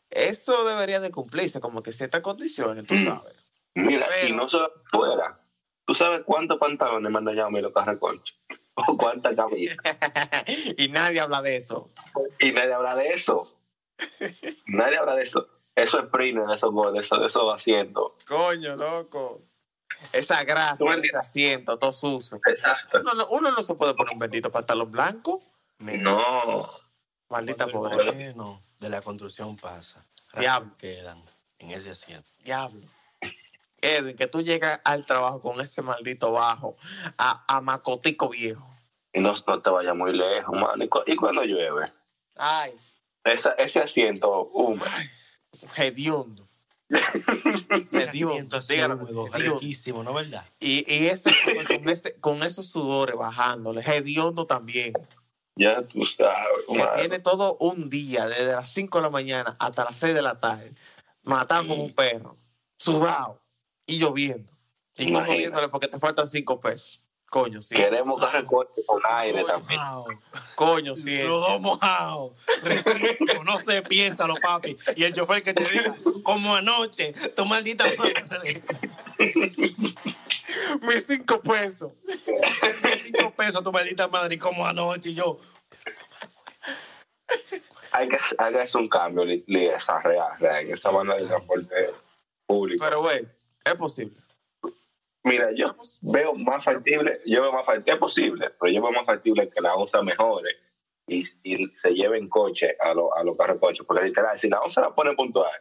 [0.09, 3.05] esto debería de cumplirse, como que ciertas condiciones, tú Mm.
[3.05, 3.36] sabes.
[3.77, 5.39] Mira, Pero- y no solo fuera.
[5.85, 8.37] ¿Tú sabes cuántos pantalones manda ya a mí los carreconchos?
[8.75, 9.77] ¿O cuántas camisas?
[10.77, 11.89] y nadie habla de eso.
[12.39, 13.53] Y nadie habla de eso.
[14.67, 15.49] Nadie habla de eso.
[15.73, 18.13] eso exprime de esos goles, eso, esos asientos.
[18.27, 19.41] Coño, loco.
[20.13, 22.39] Esa grasa, ¿Tú me ese asiento, todo sucio.
[22.45, 22.99] Exacto.
[23.01, 25.41] Uno no, uno no se puede poner un bendito pantalón blanco.
[25.79, 26.69] No.
[27.29, 28.11] Maldita pobreza.
[28.13, 30.05] de la construcción pasa.
[30.37, 30.71] Diablo.
[30.77, 31.23] quedan
[31.57, 32.29] en ese asiento.
[32.43, 32.85] Diablo.
[33.81, 36.75] Edwin, que tú llegas al trabajo con ese maldito bajo
[37.17, 38.67] a, a macotico viejo.
[39.13, 40.83] Y no, no te vayas muy lejos, mano.
[40.83, 41.91] ¿Y, cu- y cuando llueve?
[42.35, 42.71] Ay,
[43.23, 44.85] Esa- ese asiento húmedo.
[45.75, 46.45] hediondo.
[47.91, 48.57] Hediondo.
[48.59, 49.59] húmedo, hediondo.
[49.59, 50.43] riquísimo, ¿no verdad?
[50.59, 54.93] Y, y este, con, ese- con esos sudores bajándole, hediondo también.
[55.55, 56.37] Ya tú sabes,
[56.67, 56.91] Que mano.
[56.99, 60.39] tiene todo un día, desde las 5 de la mañana hasta las 6 de la
[60.39, 60.71] tarde,
[61.23, 62.37] matado como un perro,
[62.77, 63.41] sudado
[63.87, 64.51] y lloviendo.
[64.95, 65.31] Y Imagínate.
[65.33, 67.01] jodiéndole porque te faltan 5 pesos.
[67.29, 67.75] Coño, sí.
[67.75, 69.79] Queremos que recorte con aire también.
[69.81, 70.05] mojado,
[70.55, 71.17] Coño, sí.
[71.23, 72.31] Los dos mojados.
[73.43, 74.77] No se piensa, los papi.
[74.95, 78.63] Y el chofer que te diga, como anoche, tu maldita madre.
[80.81, 81.91] Mis 5 pesos.
[83.03, 85.09] Cinco pesos tu maldita madre, y como anoche.
[85.09, 85.37] Y yo,
[87.91, 91.15] Hay que, hay que hacer un cambio, li- li- esa real, real, en esa banda
[91.15, 91.93] de transporte
[92.45, 92.83] público.
[92.85, 93.27] Pero, güey,
[93.71, 94.15] es posible.
[95.23, 99.05] Mira, yo veo más factible, yo veo más factible, es posible, pero yo veo más
[99.05, 100.51] factible que la ONSA mejore
[101.07, 103.85] y, y se lleve en coche a, lo- a los carros coches.
[103.85, 105.51] Porque literal, si la ONSA la pone puntual,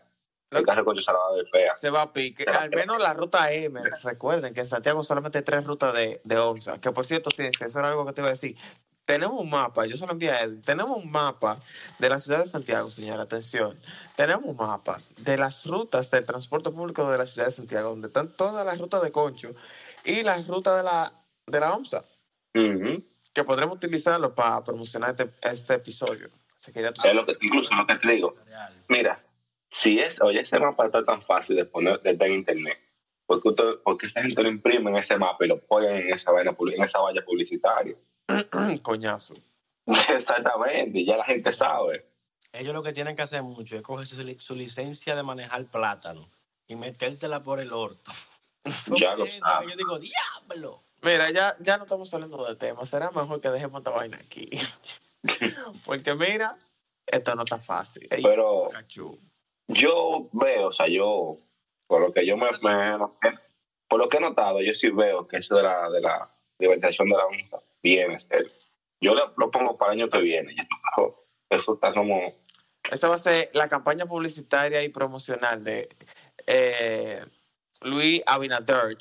[0.52, 1.74] el carro coche se la va a ver fea.
[1.74, 2.44] Se va a pique.
[2.44, 3.80] Al menos la ruta M.
[4.04, 6.80] Recuerden que en Santiago solamente hay tres rutas de, de OMSA.
[6.80, 8.56] Que por cierto, sí, eso era algo que te iba a decir.
[9.06, 10.60] Tenemos un mapa, yo se lo envié a Edwin.
[10.62, 11.60] Tenemos un mapa
[12.00, 13.78] de la ciudad de Santiago, señora, atención.
[14.16, 18.08] Tenemos un mapa de las rutas del transporte público de la ciudad de Santiago, donde
[18.08, 19.54] están todas las rutas de Concho
[20.04, 21.12] y las rutas de la,
[21.46, 22.02] de la OMSA,
[23.32, 26.28] que podremos utilizarlo para promocionar este, este episodio.
[26.60, 28.34] Así que ya tú Es lo que, incluso lo que te digo,
[28.88, 29.20] mira,
[29.68, 32.78] si es, oye, ese mapa está tan fácil de poner desde en internet,
[33.24, 36.32] porque, usted- porque esa gente lo imprime en ese mapa y lo ponen en esa,
[36.32, 37.94] vaina, en esa valla publicitaria.
[38.82, 39.34] coñazo.
[40.08, 42.04] Exactamente, y ya la gente sabe.
[42.52, 46.28] Ellos lo que tienen que hacer mucho es coger su, su licencia de manejar plátano
[46.66, 48.10] y metérsela por el orto.
[48.98, 49.64] Ya lo Porque hay gente sabe.
[49.66, 50.80] que Yo digo, diablo.
[51.02, 52.84] Mira, ya, ya no estamos saliendo de tema.
[52.84, 54.48] Será mejor que dejemos esta vaina aquí.
[55.84, 56.56] Porque mira,
[57.06, 58.08] esto no está fácil.
[58.10, 59.16] Ey, Pero cachú.
[59.68, 61.36] yo veo, o sea, yo,
[61.86, 62.98] por lo que yo me, me-
[63.88, 67.08] por lo que he notado, yo sí veo que eso de la, de la libertación
[67.08, 67.26] de la
[67.86, 68.50] viene serio.
[69.00, 70.56] Yo lo, lo pongo para el año que viene.
[71.48, 72.32] Eso, está como,
[72.90, 75.88] Esta va a ser la campaña publicitaria y promocional de
[76.46, 77.24] eh,
[77.82, 78.96] Luis Abinader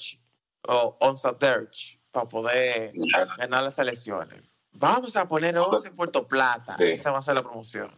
[0.68, 4.42] o Onza Derch para poder ya, ganar las elecciones.
[4.74, 6.76] Vamos a poner 11 en Puerto Plata.
[6.78, 6.84] Sí.
[6.84, 7.90] Esa va a ser la promoción.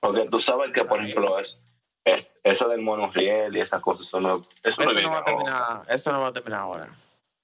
[0.00, 1.62] porque tú sabes que, por ejemplo, es,
[2.04, 5.16] es eso del monorriel y esas cosas, eso no, eso no Eso viene no va
[5.16, 5.24] a ahora.
[5.24, 6.88] terminar, eso no va a terminar ahora.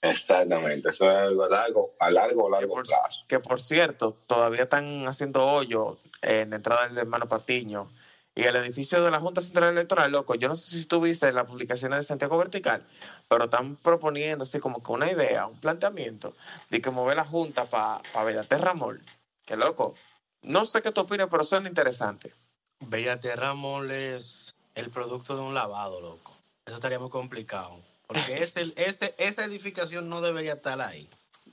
[0.03, 3.21] Exactamente, eso es algo a largo, a largo, Que largo por, plazo.
[3.29, 7.88] que por cierto, todavía están haciendo hoyo en la entrada del hermano Patiño
[8.35, 10.35] y el edificio de la Junta Central Electoral, loco.
[10.35, 12.83] Yo no sé si tú viste las publicaciones de Santiago Vertical,
[13.29, 16.35] pero están proponiendo así como que una idea, un planteamiento
[16.71, 19.01] de que mover la Junta para pa Bellaterra Mall.
[19.45, 19.95] Que loco.
[20.43, 22.33] No sé qué tú opinas, pero suena interesante.
[22.81, 26.33] Bellate Ramón es el producto de un lavado, loco.
[26.67, 27.79] Eso estaría muy complicado.
[28.12, 31.09] Porque ese, ese, esa edificación no debería estar ahí.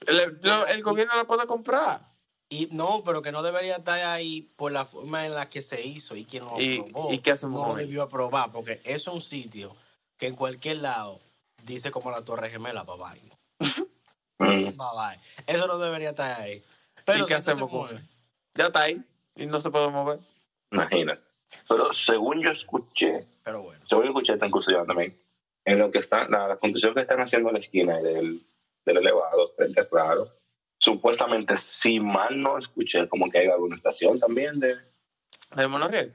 [0.07, 2.01] El, lo- el gobierno la puede comprar.
[2.51, 5.85] Y no, pero que no debería estar ahí por la forma en la que se
[5.85, 7.13] hizo y quien lo ¿Y- aprobó.
[7.13, 9.75] y qué hacemos No debió aprobar, porque eso es un sitio
[10.17, 11.19] que en cualquier lado
[11.63, 13.21] dice como la Torre Gemela, bye bye.
[14.39, 14.65] Mm.
[14.65, 15.19] Bye bye.
[15.47, 16.63] Eso no debería estar ahí.
[17.05, 18.03] Pero ¿Y qué hacemos con él?
[18.55, 19.03] Ya está ahí
[19.35, 20.19] y no se puede mover.
[20.71, 21.21] Imagínate.
[21.67, 23.83] Pero según yo escuché, Pero bueno.
[23.87, 25.17] según yo escuché esta inclusión también,
[25.71, 28.41] en lo que está, la, la construcción que están haciendo en la esquina del,
[28.86, 30.27] del elevado, frente claro,
[30.79, 34.77] supuestamente, si mal no escuché, como que hay alguna estación también de,
[35.55, 36.13] ¿Del monorriel?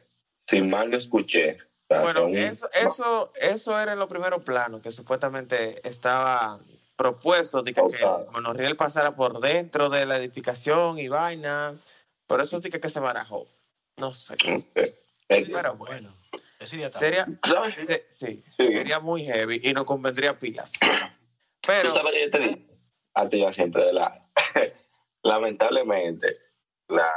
[0.49, 1.53] si mal no escuché.
[1.53, 6.59] o sea, Bueno, son- eso, eso, eso era en los primeros planos, que supuestamente estaba
[6.97, 11.75] propuesto de que, que el monorriel pasara por dentro de la edificación y vaina,
[12.27, 13.47] pero eso sí que, se barajó.
[13.99, 14.37] No sé.
[15.29, 16.13] Pero Bueno,
[16.67, 16.91] Sería,
[17.43, 17.87] ¿Sabes?
[17.87, 18.67] se- sí, Sí.
[18.73, 20.73] sería muy heavy y nos convendría pilas.
[21.67, 22.61] Pero, Tú sabes que yo te digo,
[23.15, 24.15] a ti ya siempre, de la,
[25.23, 26.37] lamentablemente,
[26.89, 27.11] la,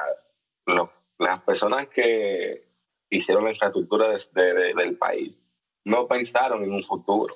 [0.65, 2.61] lo- las personas que
[3.09, 5.37] hicieron la infraestructura de- de- de- del país
[5.85, 7.35] no pensaron en un futuro.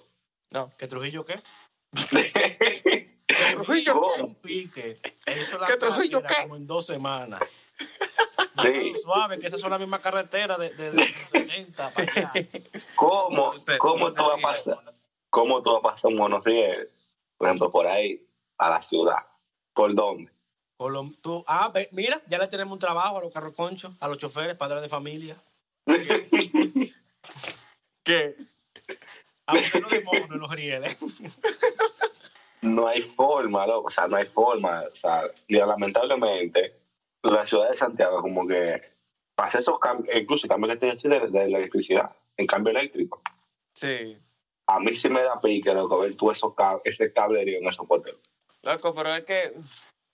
[0.51, 0.69] no.
[0.77, 1.39] ¿Que Trujillo qué?
[3.53, 4.25] Trujillo, ¿Cómo?
[4.25, 4.99] Un pique.
[5.25, 6.35] Eso la ¿Qué Trujillo qué?
[6.43, 7.41] como en dos semanas.
[8.61, 8.93] Sí.
[9.01, 12.33] Suave, que esas son la misma carretera de, de, de los 70 para allá.
[12.95, 14.93] ¿Cómo, No sé, cómo no tú vas a pasar?
[15.29, 16.89] ¿Cómo tú vas a pasar un monorriel,
[17.37, 18.19] por ejemplo, por ahí,
[18.57, 19.25] a la ciudad?
[19.73, 20.31] ¿Por dónde?
[20.77, 23.93] Con lo- tú- ah, ve, mira, ya le tenemos un trabajo a los carros conchos,
[23.99, 25.35] a los choferes, padres de familia.
[28.03, 28.35] ¿Qué?
[29.45, 30.97] A los de mono en los rieles.
[32.61, 34.83] no hay forma, loco, o sea, no hay forma.
[34.91, 36.75] O sea, lamentablemente,
[37.23, 38.81] la ciudad de Santiago, como que
[39.35, 43.21] pasa esos cambios, incluso el cambio que tiene de, de la electricidad, en cambio eléctrico.
[43.75, 44.17] Sí.
[44.67, 47.85] A mí sí me da pique, loco, ver tú esos cab- ese cablerío en esos
[47.85, 48.19] porteros.
[48.63, 49.53] Loco, pero es que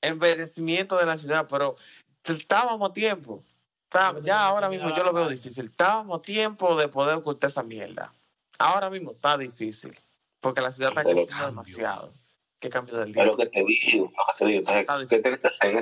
[0.02, 1.76] envejecimiento de la ciudad, pero
[2.24, 3.43] estábamos a tiempo.
[3.86, 5.65] Está- ya ahora mismo yo lo veo difícil.
[5.65, 8.13] Estábamos a tiempo de poder ocultar esa mierda.
[8.60, 9.98] Ahora mismo está difícil.
[10.39, 12.13] Porque la ciudad está creciendo demasiado.
[12.60, 13.26] ¿Qué cambio del Es día?
[13.26, 14.60] lo que te digo, lo que te digo.
[14.72, 15.08] Entonces.
[15.10, 15.70] ¿qué que hacer?
[15.70, 15.78] En,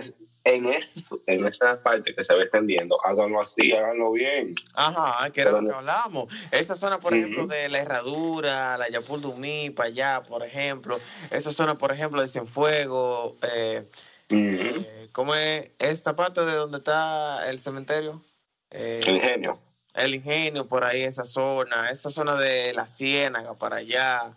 [0.68, 0.94] ese-
[1.26, 4.54] en, esa parte que se va extendiendo, háganlo así, háganlo bien.
[4.76, 6.32] Ajá, que era lo que no- hablamos.
[6.52, 7.22] Esa zona, por Ujú.
[7.22, 11.00] ejemplo, de la Herradura, la Yapul Dumí, para allá, por ejemplo.
[11.32, 13.34] Esa zona, por ejemplo, de Cienfuegos.
[13.42, 13.88] Eh,
[14.32, 14.38] Ujú.
[14.40, 18.22] eh, ¿Cómo es esta parte de donde está el cementerio?
[18.70, 19.58] Eh, El genio.
[19.94, 24.36] el ingenio por ahí, esa zona, esa zona de la ciénaga para allá,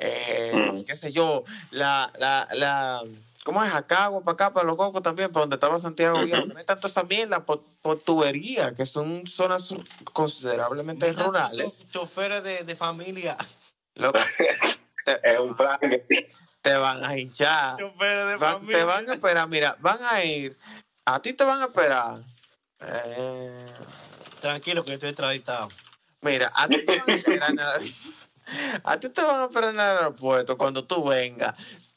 [0.00, 0.84] eh, Mm.
[0.84, 3.02] qué sé yo, la, la, la,
[3.44, 3.70] ¿cómo es?
[3.70, 6.22] Jacagua para acá, para los cocos también, para donde estaba Santiago.
[6.24, 6.46] Viejo.
[6.46, 9.74] No hay tanto esa mierda por, por tubería, que son zonas
[10.12, 11.86] considerablemente rurales.
[11.90, 13.36] Choferes de, de familia.
[13.94, 14.18] Loco,
[15.04, 16.28] te, es un plan que
[16.62, 17.76] te van a hinchar.
[17.78, 18.78] Choferes de Va- familia.
[18.78, 20.56] te van a esperar, mira, van a ir,
[21.04, 22.18] a ti te van a esperar.
[22.80, 23.66] Eh,
[24.40, 25.68] Tranquilo, que yo estoy extraditado.
[26.22, 27.54] Mira, a ti te van a esperar
[28.84, 31.56] a ti te van a esperar en el aeropuerto cuando tú vengas.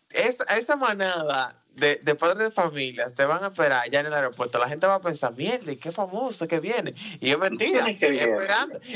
[0.10, 4.14] Esa, esa manada de, de padres de familias te van a esperar ya en el
[4.14, 4.60] aeropuerto.
[4.60, 6.94] La gente va a pensar, mierda, qué famoso que viene.
[7.20, 7.86] Y es mentira,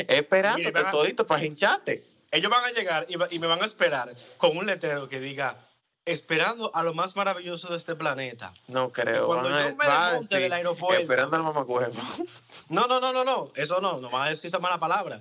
[0.07, 2.03] esperando, a- todito para hincharte.
[2.29, 5.19] Ellos van a llegar y, va- y me van a esperar con un letrero que
[5.19, 5.57] diga,
[6.05, 8.53] esperando a lo más maravilloso de este planeta.
[8.67, 9.27] No creo.
[9.27, 11.01] Cuando van yo me a desmonte del aeropuerto.
[11.01, 11.93] Esperando al mamacuevo.
[12.69, 13.51] No, no, no, no, no.
[13.55, 15.19] Eso no, no van a decir esa mala palabra.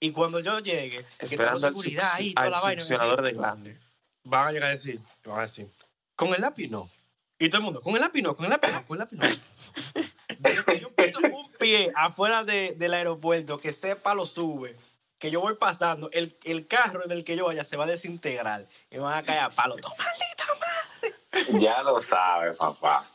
[0.00, 2.80] Y cuando yo llegue, que Esperando tengo al, seguridad ahí, toda al la vaina.
[2.82, 3.78] succionador de glande.
[4.24, 5.68] Van a llegar a decir, van a decir,
[6.14, 6.90] con el lápiz no.
[7.38, 9.16] Y todo el mundo, con el lápiz no, con el lápiz no, con el lápiz
[9.16, 10.04] no.
[10.38, 14.76] Desde que yo piso un pie afuera de- del aeropuerto, que sepa lo sube,
[15.18, 17.88] que yo voy pasando, el, el carro en el que yo vaya se va a
[17.88, 19.76] desintegrar y me van a caer a palo.
[19.76, 21.60] ¡No, maldita madre!
[21.62, 23.06] ya lo sabes, papá.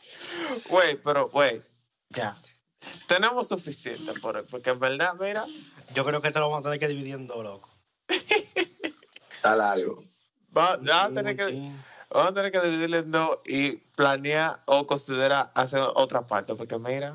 [0.68, 1.60] Güey, pero, güey,
[2.10, 2.36] ya.
[3.06, 5.44] Tenemos suficiente por hoy, porque en verdad, mira,
[5.94, 7.68] Yo creo que esto lo vamos a tener que dividir en dos, loco.
[9.30, 9.96] Está largo.
[10.56, 11.72] va- vamos, a tener que, Sí.
[12.10, 16.78] vamos a tener que dividirlo en dos y planear o considerar hacer otra parte, porque
[16.78, 17.14] mira,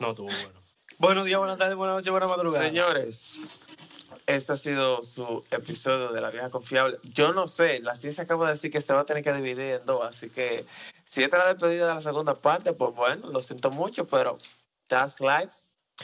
[0.00, 0.60] No estuvo bueno.
[0.98, 2.66] Buenos días, buenas tardes, buenas noches, buenas madrugadas.
[2.68, 3.34] señores,
[4.26, 6.98] este ha sido su episodio de La Vieja Confiable.
[7.02, 9.74] Yo no sé, la ciencia acaba de decir que se va a tener que dividir
[9.74, 10.64] en dos, así que
[11.04, 14.38] si esta es la despedida de la segunda parte, pues bueno, lo siento mucho, pero
[14.86, 15.52] that's life.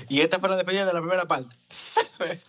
[0.09, 1.54] Y esta fue la despedida de la primera parte.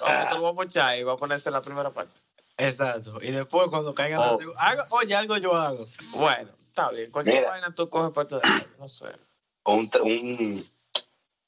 [0.00, 2.18] Ahora te lo vamos a echar y va a ponerse en la primera parte.
[2.56, 3.18] Exacto.
[3.22, 4.38] Y después cuando caiga la Oh.
[4.38, 4.60] segunda.
[4.62, 5.86] haga- Oye, algo yo hago.
[6.14, 7.10] Bueno, está bien.
[7.10, 7.50] Cualquier Mira.
[7.50, 9.06] vaina tú coges parte de ella, no sé.
[9.64, 10.64] Un, un,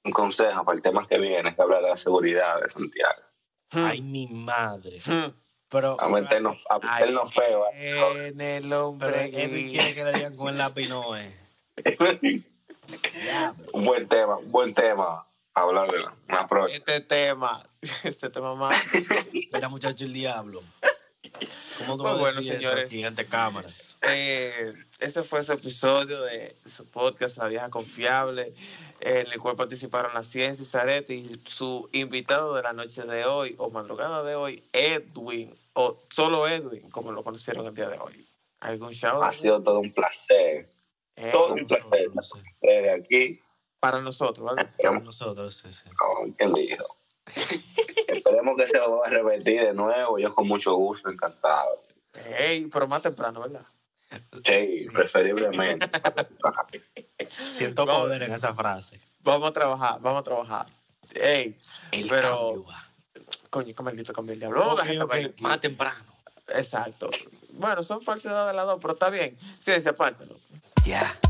[0.05, 3.23] un consejo para el tema que viene, que habla de la seguridad de Santiago.
[3.71, 4.99] Ay, mi madre.
[5.05, 5.33] Hmm.
[5.71, 7.65] Pero, A meternos, a meternos feo.
[7.75, 7.95] ¿eh?
[8.33, 11.33] viene el pero hombre Edwin quiere que le digan con el lápiz, no es.
[13.73, 15.25] un buen tema, un buen tema.
[15.55, 16.77] Hablar de una próxima.
[16.79, 17.63] Este tema,
[18.05, 18.77] este tema más.
[19.53, 20.63] Mira, muchacho, el diablo.
[21.79, 23.05] ¿Cómo tú Pues vas a bueno, eso señores.
[23.05, 23.99] ante cámaras?
[24.03, 28.53] Eh, este fue su episodio de su podcast La Vieja Confiable,
[29.01, 33.25] en el cual participaron la ciencia y Zaret y su invitado de la noche de
[33.25, 37.99] hoy o madrugada de hoy, Edwin, o solo Edwin, como lo conocieron el día de
[37.99, 38.27] hoy.
[38.61, 39.23] ¿Algún shout?
[39.23, 40.67] Ha sido todo un placer.
[41.21, 42.09] Eh, Todo un placer.
[42.63, 43.41] Desde aquí,
[43.81, 44.69] para nosotros, ¿vale?
[44.83, 45.89] Para nosotros, sí, sí.
[45.97, 46.85] como quien dijo.
[48.09, 50.19] Esperemos que se va a repetir de nuevo.
[50.19, 51.83] Yo con mucho gusto, encantado.
[52.39, 53.65] Ey, pero más temprano, ¿verdad?
[54.45, 55.91] Sí, preferiblemente.
[57.29, 58.03] Siento Vamos.
[58.05, 59.01] poder en esa frase.
[59.21, 60.67] Vamos a trabajar, vamos a trabajar.
[61.15, 61.59] Ey,
[61.93, 62.67] El pero, cambio
[63.51, 64.73] coño, qué maldito cambio el diablo.
[64.73, 66.05] Ok, La gente ok, va a- Más temprano.
[66.49, 67.11] Exacto.
[67.53, 69.37] Bueno, son falsedades de las dos, pero está bien.
[69.63, 70.37] Sí, apártelo.
[70.87, 71.28] Ya.